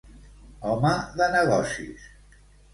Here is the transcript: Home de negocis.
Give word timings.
Home 0.69 0.93
de 1.21 1.29
negocis. 1.37 2.11